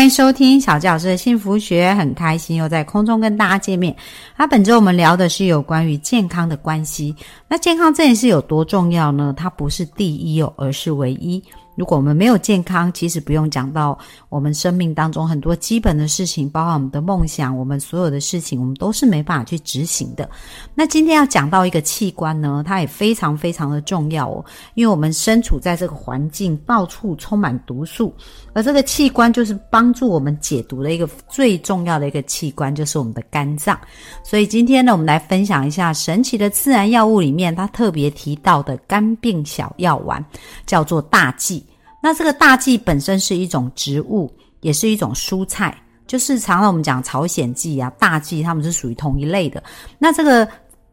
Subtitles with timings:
[0.00, 3.94] 欢迎收听小纪老师的幸福学，很开心又在空中跟大家见面。
[4.34, 7.14] 那本周我们聊的是有关于健康的关系。
[7.46, 9.34] 那健康这件事有多重要呢？
[9.36, 11.44] 它不是第一哦，而是唯一。
[11.80, 13.98] 如果我们没有健康，其实不用讲到
[14.28, 20.28] 我们生命当中很多基本的事情，包括我们的梦想，我们所有的事情，我们都是没办法去执行的。
[20.74, 28.14] 那今天要讲到一个器官呢，它也非常非常的重要哦，因为我们身处在这个环境，到处充满毒素，
[28.52, 33.80] 而这个器官就是帮助我们解毒的一个最重要的一个器官，就是我们的肝脏。
[34.22, 40.22] 所以今天呢，我们来分享一下神奇的自然药物里面，它特别提到的肝病小药丸，
[40.66, 41.64] 叫做大剂。
[42.02, 45.76] 那这个大蓟本身是一种植物，也是一种蔬菜，
[46.06, 49.62] 就是常常我们讲朝鲜蓟啊、大蓟，它们是属于同一类的。
[49.98, 50.48] 那这个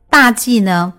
[0.10, 0.94] 大蓟呢，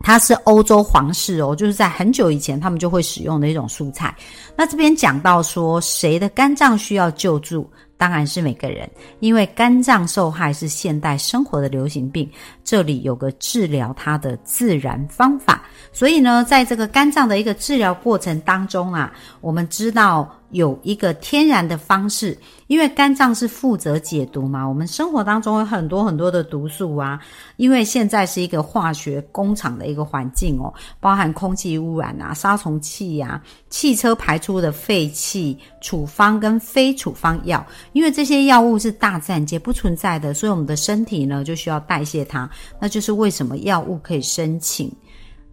[0.00, 4.14] 它是欧洲皇室哦，就是在很久以前他们就会使用的一种蔬菜。
[4.56, 7.68] 那这边讲到说，谁的肝脏需要救助？
[7.96, 8.88] 当然是每个人，
[9.20, 12.30] 因为肝脏受害是现代生活的流行病，
[12.64, 15.62] 这里有个治疗它的自然方法。
[15.92, 20.30] 所以呢，在这个肝脏的一个治疗过程当中啊，我们知道。
[20.50, 24.66] 有一个天然的方式，因为肝脏是负责解毒嘛。
[24.66, 27.20] 我们生活当中有很多很多的毒素啊，
[27.56, 42.48] 因为现在是一个化学工厂的一个环境哦，包含空气污染啊、杀虫剂呀、汽车排出的废气、处方跟非处方药，因为这些药物是大自然界不存在的，所以我们的身体呢就需要代谢它。
[42.80, 44.90] 那就是为什么药物可以申请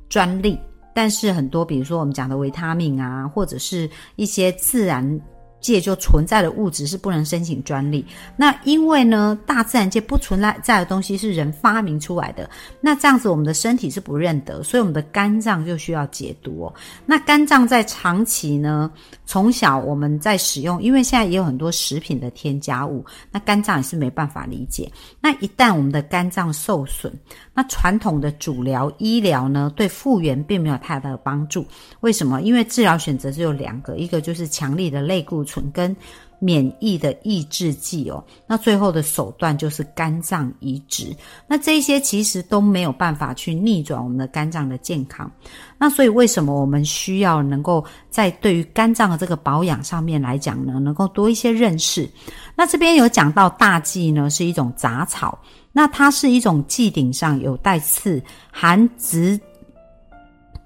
[0.08, 0.60] 专利。
[0.94, 5.20] 但是很多，比如说我们讲的维他命啊，或者是一些自然。
[5.64, 8.06] 界就存在的物质是不能申请专利。
[8.36, 12.48] 那因为呢，大自然界不存在在的东西是人发明出来的。
[12.82, 16.74] 那这样子，我们的身体是不认得，所以我们的肝脏就需要解毒哦。
[17.06, 18.92] 那肝脏在长期呢，
[19.26, 24.92] 从小我们在使用，因为现在也有很多食品的添加物，那肝脏也是没办法理解。
[25.22, 27.10] 那一旦我们的肝脏受损，
[27.54, 31.66] 那传统的主疗医疗呢，对复原并没有太大的帮助。
[32.02, 32.42] 为什么？
[32.42, 35.53] 因为治疗选择只有两个，一个就是强力的类固醇。
[35.72, 35.96] 跟
[36.40, 41.16] 免疫的抑制剂哦，那最后的手段就是肝脏移植。
[41.48, 45.32] 那这些其实都没有办法去逆转我们的肝脏的健康。
[45.78, 52.10] 那所以为什么我们需要能够在对于肝脏的这个保养上面来讲呢，能够多一些认识？
[52.58, 55.40] 那这边有讲到大蓟呢是一种杂草，
[55.72, 58.22] 那它是一种蓟顶上有带刺，
[58.52, 59.40] 含紫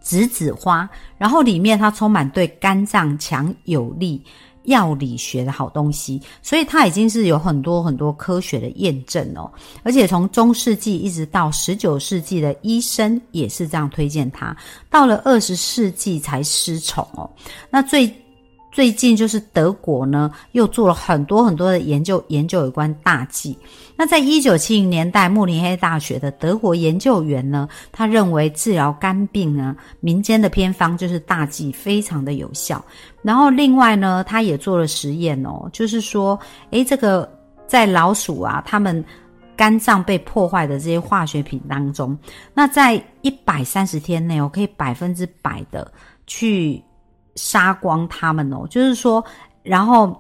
[0.02, 0.90] 紫紫花，
[1.20, 4.24] 然后里面它充满对肝脏强有力。
[4.68, 9.52] 药理学的好东西，所以它已经是有很多很多科学的验证哦。
[9.84, 14.56] 而且从中世纪一直到十九世纪的医生也是这样推荐它，
[14.90, 17.30] 到了二十世纪才失宠哦。
[17.70, 18.14] 那最
[18.78, 23.58] 最近就是德国呢，又做了很多很多的研究，研究有关大剂。
[23.96, 32.86] 那在一九七零年代，慕尼黑大学的德国研究员呢，他认为治疗肝病呢，民间的偏方就是大剂，非常的有效。
[33.24, 36.40] 然后另外呢，他也做了实验哦，就是说，
[36.70, 37.28] 诶，这个
[37.66, 39.04] 在老鼠啊，它们
[39.56, 42.16] 肝脏被破坏的这些化学品当中，
[42.54, 45.92] 那在一百三十天内，我可以百分之百的
[46.28, 46.80] 去
[47.38, 49.24] 杀光它们哦，就是说，
[49.64, 50.14] 然后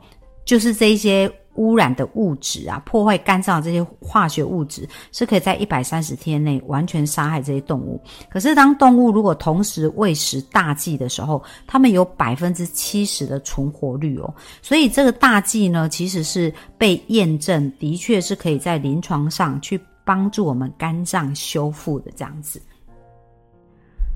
[0.45, 1.29] 就是这些。
[1.57, 7.99] 污染的物质啊，破坏肝脏这些化学物质，是可以在一百三十天内完全杀害这些动物。
[8.29, 14.31] 可是，当动物如果同时喂食大剂的时候，它们有百分之七十的存活率哦。
[14.61, 22.61] 所以，这个大剂呢，其实是被验证，的确是可以在临床上去帮助我们肝脏修复的这样子。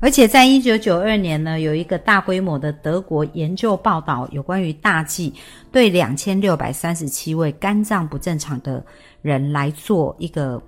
[0.02, 5.32] 而且在一九九二年呢，有一个大规模的德国研究报道，有关于大剂
[5.72, 8.84] 对两千六百三十七位肝脏不正常的
[9.22, 10.60] 人来做一个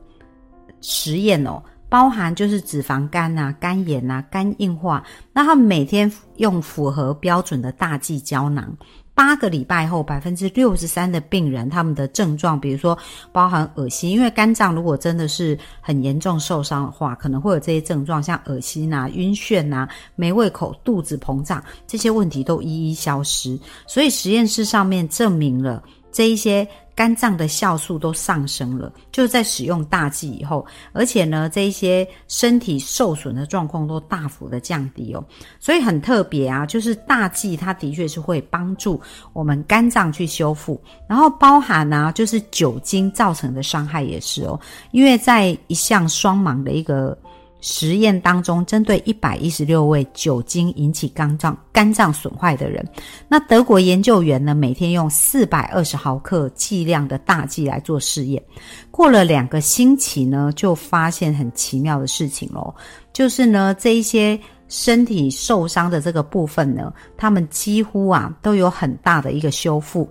[0.81, 1.61] 实验哦，
[1.93, 8.75] 包含就是脂肪肝啊、肝炎啊、肝硬化，那他们每天用符合标准的大剂胶囊。
[9.13, 12.97] 八个礼拜后，百分之六十三的病人，他们的症状，比如说
[13.31, 23.55] 包含恶心，因为肝脏如果真的是很严重受伤的话，可能会有这些症状，像恶心啊、晕眩啊、没胃口、肚子膨胀这些问题都一一消失。
[23.85, 35.23] 所以实验室上面证明了这一些肝脏的酵素都上升了，就是在使用大剂以后，而且呢，这一些身体受损的状况都大幅的降低哦，
[35.59, 39.01] 所以很特别啊，就是大剂它的确是会帮助
[39.33, 44.59] 我们肝脏去修复，然后包含呢，就是酒精造成的伤害也是哦，
[44.91, 47.17] 因为在一项双盲的一个。
[47.65, 52.85] 实验当中，针对一百一十六位酒精引起肝脏肝脏损坏的人，
[53.29, 58.43] 那德国研究员呢，每天用四百二十毫克剂量的大剂来做试验。
[58.91, 62.75] 过了两个星期呢，就发现很奇妙的事情喽，
[63.13, 64.37] 就是呢，这一些
[64.67, 70.05] 身体受伤的这个部分呢，他们几乎啊都有很大的一个修复。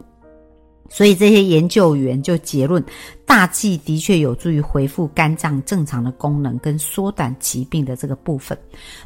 [0.93, 2.85] 所以这些研究员就结论，
[3.25, 8.57] 大剂的确有助于恢复肝脏正常的功能跟缩短疾病的这个部分。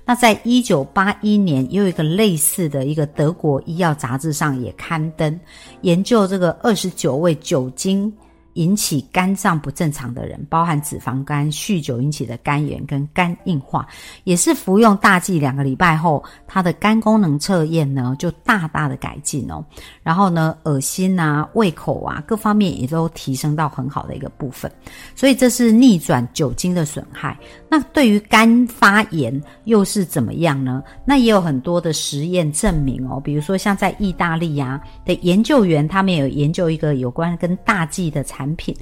[0.05, 5.41] 那在一九八一年，又有一个类似的一个德国医药杂志上也刊登
[5.83, 8.13] 研究这个二十九位酒精。
[8.57, 13.87] 引起肝脏不正常的人，包含脂肪肝、酗酒引起的肝炎跟肝硬化，
[14.25, 19.63] 也是服用大剂两个礼拜后，他的肝功能测验呢就大大的改进哦。
[20.03, 24.73] 然后呢，恶心啊、胃口啊各方面也都提升到很好的一个部分。
[25.15, 27.39] 所以这是逆转酒精的损害。
[27.69, 30.83] 那对于肝发炎又是怎么样呢？
[31.05, 38.46] 那也有很多的实验证明哦，比如说像在意大利呀的研究员，他们有研究一个有关跟大剂的产。
[38.47, 38.75] 产品，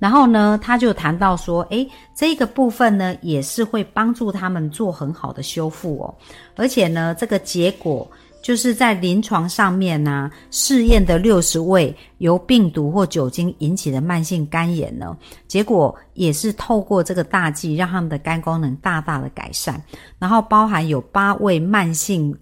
[0.00, 6.14] 然后呢，他就谈到说，诶，这个部分呢，也是会帮助他们做很好的修复哦，
[6.56, 8.10] 而且呢，这个结果
[8.42, 15.16] 就是在临床上面呢，试验的六十位由病毒或酒精引起的慢性肝炎呢，
[15.46, 19.80] 结果也是透过这个大剂，让他们的肝功能大大的改善，
[20.18, 22.36] 然后包含有八位慢性。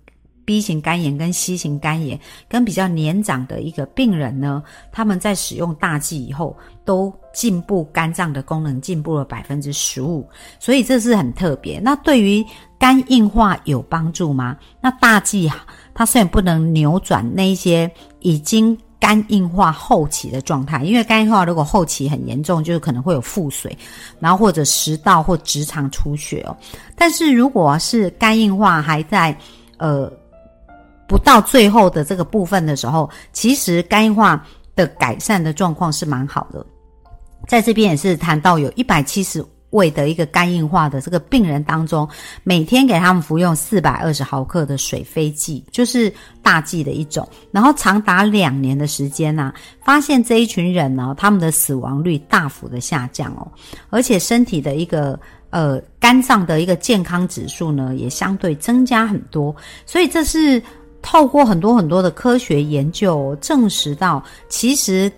[0.50, 2.18] B 型肝炎跟 C 型肝炎
[2.48, 4.60] 跟比较年长的一个病人呢，
[4.90, 11.78] 他们在使用大剂以后，都进步肝脏的功能进步了百分之十五，所以这是很特别。
[11.78, 12.44] 那对于
[12.80, 14.56] 肝硬化有帮助吗？
[14.80, 15.48] 那大剂
[15.94, 17.88] 它虽然不能扭转那一些
[18.18, 23.78] 已经肝硬化后期的状态，因为肝硬化如果后期很严重，就是可能会有腹水，
[24.18, 26.56] 然后或者食道或直肠出血哦。
[26.96, 29.38] 但是如果是肝硬化还在，
[29.76, 30.12] 呃。
[31.10, 34.46] 不到最后的这个部分的时候，其实肝硬化
[34.76, 36.64] 的改善的状况是蛮好的。
[37.48, 42.08] 在这边也是谈到有一百七十位的一个肝硬化的这个病人当中，
[42.44, 46.12] 每天给他们服用四百二十毫克的水飞剂，就是
[46.44, 49.52] 大剂的一种，然后长达两年的时间呢，
[49.84, 53.50] 发现这一群人呢，他们的死亡率大幅的下降哦，
[53.88, 55.18] 而且身体的一个
[55.50, 59.52] 呃肝脏的一个健康指数呢，也相对增加很多，
[59.84, 60.62] 所以这是。
[61.02, 65.10] 透过很多很多的科学研究证实到，其实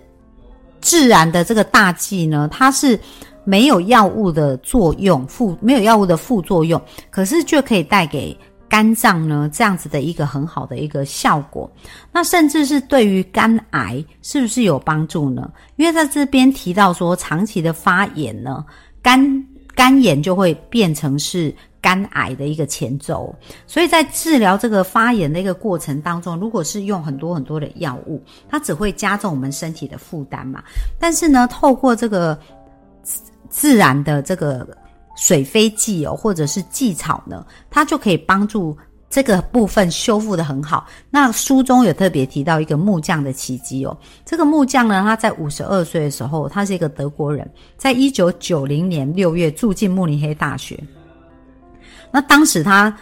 [0.79, 2.99] 自然的这个大剂呢，它是
[3.43, 8.37] 没有药物的作用，副没有药物的副作用，可是却可以带给
[8.69, 11.69] 肝脏呢这样子的一个很好的一个效果。
[12.11, 15.51] 那甚至是对于肝癌是不是有帮助呢？
[15.75, 18.63] 因为在这边提到说，长期的发炎呢，
[19.01, 19.45] 肝
[19.75, 21.53] 肝炎就会变成是。
[21.83, 23.35] 肝癌的一个前奏，
[23.67, 30.63] 所以在治疗这个发炎的一个过程当中，如果是用很多很多的药物，它只会加重我们身体的负担嘛。
[30.97, 32.39] 但是呢，透过这个
[33.49, 34.65] 自然的这个
[35.17, 38.77] 水飞剂哦，或者是蓟草呢，它就可以帮助
[39.09, 40.87] 这个部分修复的很好。
[41.09, 50.81] 那书中有特别提到一个木匠的奇迹哦，这个木匠呢，他在五十二岁的时候，他是一个德国人，在一九九零年六月住进慕尼黑大学。
[52.13, 52.95] 那当时他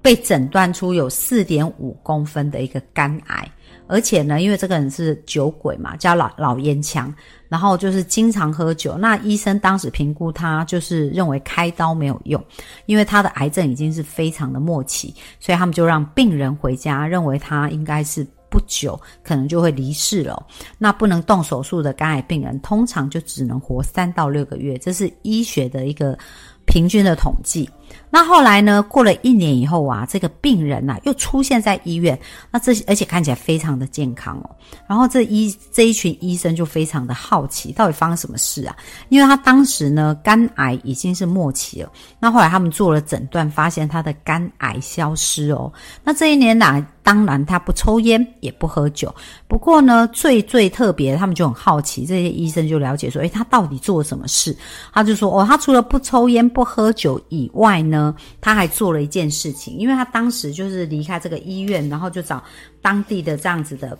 [0.00, 3.46] 被诊断出有四点五公分的一个肝癌，
[3.88, 7.12] 而且呢，因为这个人是酒鬼嘛，叫老老烟枪，
[7.48, 8.96] 然后就是经常喝酒。
[8.96, 12.42] 那医生当时评估他，就是认为开刀没有用，
[12.86, 20.42] 因为他的癌症已经是非常的末期，所以他们就让病人回家，认为他应该是不久可能就会离世了。
[20.78, 26.16] 那不能动手术的肝癌病人，通常就只能活三到六个月，这是医学的一个
[26.64, 27.68] 平均的统计。
[28.10, 28.82] 那后来呢？
[28.82, 32.18] 过了一年以后啊，这个病人呐又出现在医院。
[32.50, 34.50] 那这而且看起来非常的健康哦。
[34.86, 38.74] 然后这医这一群医生就非常的好奇，到底发生什么事啊？
[39.10, 41.92] 因为他当时呢肝癌已经是末期了。
[42.18, 45.70] 那后来他们做了诊断，发现他的肝癌消失哦。
[46.02, 49.14] 那这一年来，当然他不抽烟也不喝酒。
[49.46, 54.56] 不过呢，最最特别，他们就很好奇，这些医生就了解说，诶，他到底做了什么事？
[54.94, 57.82] 他就说，哦，他除了不抽烟不喝酒以外。
[57.90, 62.42] 呢，他还做了一件事情，因为他当时就是离开这个医院，然后就找
[62.80, 63.98] 当地的这样子的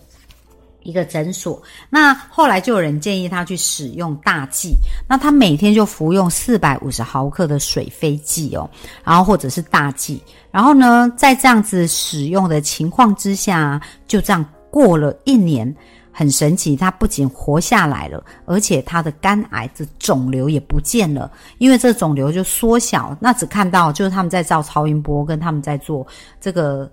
[0.83, 4.77] 一个诊所，那后来就有人建议他去使用大剂，
[5.09, 8.71] 那他每天就服用四百五十毫克的水飞剂哦，
[9.05, 15.75] 然后或者是大剂，然后呢，在这样子使用的情况之下，就这样过了一年，
[16.19, 26.05] 很神奇，他不仅活下来了，而且他的肝癌的肿瘤也不见了，因为这肿瘤就缩小，那只看到就是他们在照超音波，跟他们在做
[26.41, 26.91] 这个。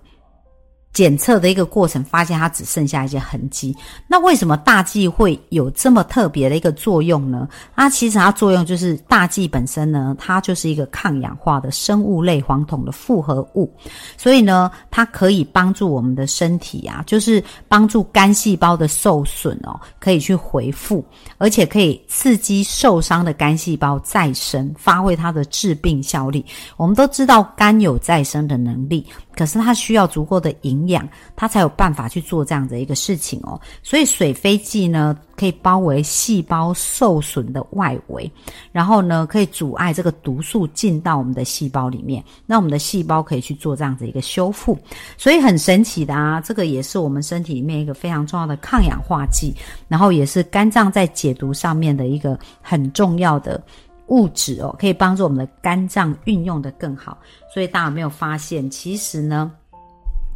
[0.96, 3.76] 检测的一个过程，发现它只剩下一些痕迹。
[4.08, 7.46] 那为什么大剂会有这么特别的一个作用呢？
[7.74, 13.70] 它其实它作用就是大剂本身呢，它就是一个抗氧化的生物类黄酮的复合物，
[14.16, 21.04] 所以呢，它可以帮助我们的身体啊，就是帮助肝细胞的受损哦，可以去回复，
[21.36, 26.42] 而且可以刺激受伤的肝细胞再生，发挥它的治病效力。
[26.78, 29.04] 我们都知道肝有再生的能力。
[29.36, 33.60] 可是它需要足够的营养，它才有办法去做这样的一个事情哦。
[33.82, 38.30] 所以水飞剂呢，可以包围细胞受损的外围，
[38.72, 44.78] 然后呢，可以阻碍这个毒素进到我们的细胞里面，那我们的细胞可以去做这样子一个修复。
[45.16, 49.54] 所以很神奇的啊，这个也是我们身体里面一个非常重要的抗氧化剂，
[49.88, 53.62] 然后也是肝脏在解毒上面的一个很重要的。
[54.08, 57.18] 物质哦，可以帮助我们的肝脏运用的更好。
[57.52, 59.50] 所以大家有没有发现，其实呢，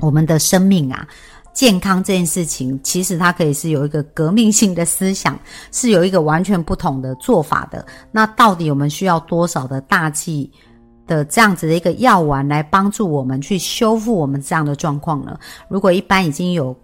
[0.00, 1.06] 我们的生命啊，
[1.52, 5.38] 健康这件事情，其实它可以是有一个革命性的思想，
[5.70, 7.84] 是有一个完全不同的做法的。
[8.10, 10.50] 那到底我们需要多少的大剂
[11.06, 15.38] 的这样子的一个药丸来帮助我们去修复我们这样的状况呢？
[15.68, 16.76] 如果一般已经有。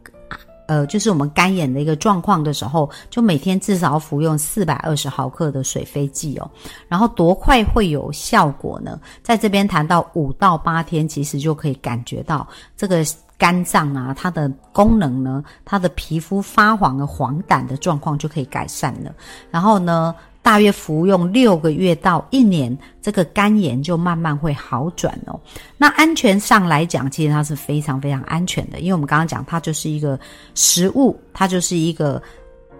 [0.66, 6.50] 呃，就是我们干眼的一个状况的时候，就每天至少服用四百二十毫克的水飞剂哦。
[6.88, 9.00] 然后多快会有效果呢？
[9.22, 12.46] 在这边谈到五到八天，其实就可以感觉到
[12.76, 13.04] 这个
[13.38, 19.14] 肝脏啊，它的功能呢，它的皮肤发黄的黄疸的状况就可以改善了。
[19.50, 20.14] 然后呢？
[20.46, 25.36] 大约服用六个月到一年，这个肝炎就慢慢会好转哦。
[25.76, 30.16] 那安全上来讲，其实它是非常非常安全的，因为我们刚刚讲，它就是一个
[30.54, 32.22] 食物，它就是一个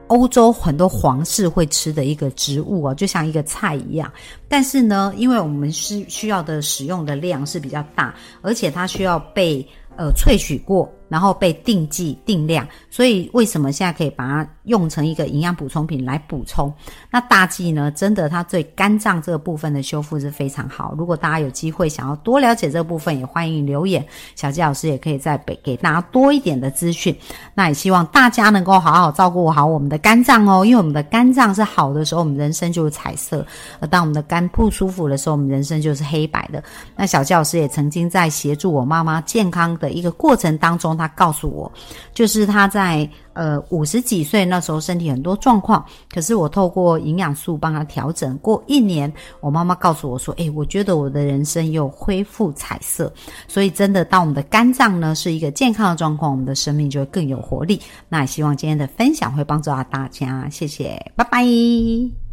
[0.07, 4.13] 欧洲很多皇室会吃的一个植物啊，就像一个菜一样。
[4.49, 10.89] 但是呢，因为我们是需要的使用的量是比较大，而且它需要被呃萃取过。
[11.09, 16.73] 然后被定剂定量，所以为什么现在可以把它用成一个营养补充品来补充？
[17.11, 17.91] 那大剂呢？
[17.93, 20.95] 真的，它对肝脏这个部分的修复是非常好。
[20.99, 27.17] 如果大家有机会想要多了解这部分，也欢迎留言，小纪老师也可以再给给大家多一点的资讯。
[27.55, 33.45] 那也希望大家能够好好照顾好我们的肝脏哦，因为我们的肝脏是好的时候，我们人生就是彩色；
[33.79, 36.63] 而当我们的肝不舒服的时候，我们人生就是黑白的。
[36.97, 40.96] 那小教师也曾经在协助我妈妈健康的一个过程当中。
[40.97, 41.71] 他告诉我，
[42.15, 53.13] 就是他在呃五十几岁那时候身体很多状况，可是我透过营养素帮他调整过一年，我妈妈告诉我说：“诶，我觉得我的人生又恢复彩色。”
[53.49, 57.81] 所以真的，当我们的肝脏呢是一个健康的状况，我们的生命就会更有活力。
[58.09, 62.26] 那也希望今天的分享会帮助到大家，谢谢，拜拜。